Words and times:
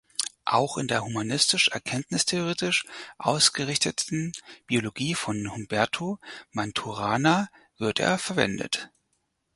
Auch 0.45 0.79
in 0.79 0.87
der 0.87 1.03
humanistisch-erkenntnistheoretisch 1.03 2.85
ausgerichteten 3.19 4.31
Biologie 4.65 5.13
von 5.13 5.51
Humberto 5.53 6.17
Maturana 6.51 7.49
wird 7.77 7.99
er 7.99 8.17
verwendet. 8.17 8.89